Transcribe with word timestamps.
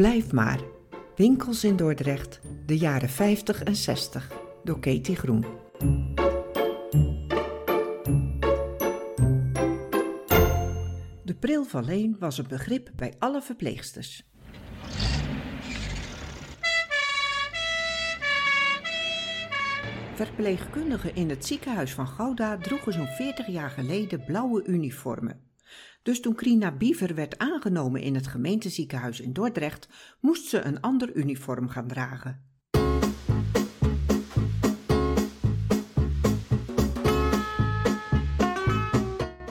Blijf 0.00 0.32
maar. 0.32 0.60
Winkels 1.16 1.64
in 1.64 1.76
Dordrecht, 1.76 2.40
de 2.66 2.78
jaren 2.78 3.08
50 3.08 3.62
en 3.62 3.76
60, 3.76 4.32
door 4.64 4.80
Katie 4.80 5.16
Groen. 5.16 5.44
De 11.24 11.34
pril 11.40 11.64
van 11.64 11.84
Leen 11.84 12.16
was 12.18 12.38
een 12.38 12.48
begrip 12.48 12.90
bij 12.96 13.14
alle 13.18 13.42
verpleegsters. 13.42 14.24
Verpleegkundigen 20.14 21.14
in 21.14 21.28
het 21.30 21.46
ziekenhuis 21.46 21.94
van 21.94 22.06
Gouda 22.06 22.56
droegen 22.56 22.92
zo'n 22.92 23.06
40 23.06 23.46
jaar 23.46 23.70
geleden 23.70 24.24
blauwe 24.24 24.64
uniformen. 24.64 25.49
Dus 26.02 26.20
toen 26.20 26.34
Krina 26.34 26.72
Biever 26.72 27.14
werd 27.14 27.38
aangenomen 27.38 28.00
in 28.00 28.14
het 28.14 28.26
gemeenteziekenhuis 28.26 29.20
in 29.20 29.32
Dordrecht, 29.32 29.88
moest 30.20 30.46
ze 30.48 30.60
een 30.60 30.80
ander 30.80 31.14
uniform 31.14 31.68
gaan 31.68 31.88
dragen. 31.88 32.48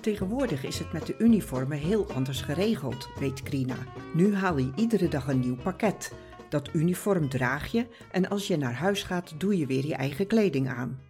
Tegenwoordig 0.00 0.64
is 0.64 0.78
het 0.78 0.92
met 0.92 1.06
de 1.06 1.14
uniformen 1.18 1.78
heel 1.78 2.12
anders 2.12 2.40
geregeld, 2.40 3.08
weet 3.18 3.42
Krina. 3.42 3.76
Nu 4.14 4.34
haal 4.34 4.58
je 4.58 4.72
iedere 4.76 5.08
dag 5.08 5.28
een 5.28 5.40
nieuw 5.40 5.56
pakket. 5.56 6.12
Dat 6.48 6.74
uniform 6.74 7.28
draag 7.28 7.66
je 7.66 7.86
en 8.12 8.28
als 8.28 8.46
je 8.46 8.56
naar 8.56 8.74
huis 8.74 9.02
gaat, 9.02 9.40
doe 9.40 9.56
je 9.56 9.66
weer 9.66 9.86
je 9.86 9.94
eigen 9.94 10.26
kleding 10.26 10.68
aan. 10.68 11.00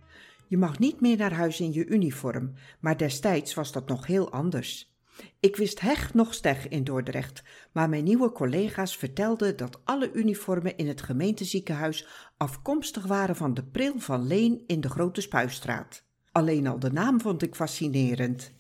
Je 0.48 0.56
mag 0.56 0.78
niet 0.78 1.00
meer 1.00 1.16
naar 1.16 1.32
huis 1.32 1.60
in 1.60 1.72
je 1.72 1.86
uniform, 1.86 2.52
maar 2.80 2.96
destijds 2.96 3.54
was 3.54 3.72
dat 3.72 3.88
nog 3.88 4.06
heel 4.06 4.32
anders. 4.32 4.95
Ik 5.40 5.56
wist 5.56 5.80
heg 5.80 6.14
nog 6.14 6.34
steg 6.34 6.68
in 6.68 6.84
Dordrecht, 6.84 7.42
maar 7.72 7.88
mijn 7.88 8.04
nieuwe 8.04 8.32
collega's 8.32 8.96
vertelden 8.96 9.56
dat 9.56 9.80
alle 9.84 10.12
uniformen 10.12 10.76
in 10.76 10.88
het 10.88 11.02
gemeenteziekenhuis 11.02 12.06
afkomstig 12.36 13.06
waren 13.06 13.36
van 13.36 13.54
de 13.54 13.64
Pril 13.64 13.98
van 13.98 14.26
Leen 14.26 14.62
in 14.66 14.80
de 14.80 14.88
Grote 14.88 15.20
Spuistraat. 15.20 16.04
Alleen 16.32 16.66
al 16.66 16.78
de 16.78 16.92
naam 16.92 17.20
vond 17.20 17.42
ik 17.42 17.54
fascinerend. 17.54 18.52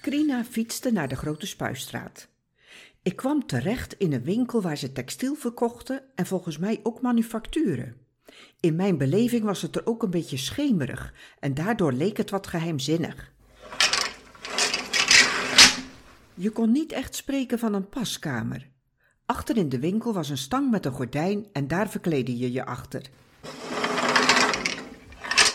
Krina 0.00 0.44
fietste 0.44 0.90
naar 0.92 1.08
de 1.08 1.16
Grote 1.16 1.46
Spuistraat. 1.46 2.28
Ik 3.02 3.16
kwam 3.16 3.46
terecht 3.46 3.94
in 3.98 4.12
een 4.12 4.22
winkel 4.22 4.62
waar 4.62 4.76
ze 4.76 4.92
textiel 4.92 5.34
verkochten 5.34 6.02
en 6.14 6.26
volgens 6.26 6.58
mij 6.58 6.80
ook 6.82 7.00
manufacturen. 7.00 7.96
In 8.60 8.76
mijn 8.76 8.98
beleving 8.98 9.44
was 9.44 9.62
het 9.62 9.76
er 9.76 9.86
ook 9.86 10.02
een 10.02 10.10
beetje 10.10 10.36
schemerig 10.36 11.14
en 11.40 11.54
daardoor 11.54 11.92
leek 11.92 12.16
het 12.16 12.30
wat 12.30 12.46
geheimzinnig. 12.46 13.36
Je 16.40 16.50
kon 16.50 16.72
niet 16.72 16.92
echt 16.92 17.14
spreken 17.14 17.58
van 17.58 17.74
een 17.74 17.88
paskamer. 17.88 18.68
Achter 19.26 19.56
in 19.56 19.68
de 19.68 19.78
winkel 19.78 20.12
was 20.12 20.28
een 20.28 20.38
stang 20.38 20.70
met 20.70 20.84
een 20.84 20.92
gordijn 20.92 21.46
en 21.52 21.68
daar 21.68 21.88
verkleedde 21.88 22.38
je 22.38 22.52
je 22.52 22.64
achter. 22.64 23.02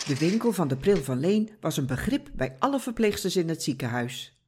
De 0.06 0.16
winkel 0.18 0.52
van 0.52 0.68
de 0.68 0.76
Pril 0.76 0.96
van 0.96 1.20
Leen 1.20 1.50
was 1.60 1.76
een 1.76 1.86
begrip 1.86 2.30
bij 2.34 2.56
alle 2.58 2.80
verpleegsters 2.80 3.36
in 3.36 3.48
het 3.48 3.62
ziekenhuis. 3.62 4.38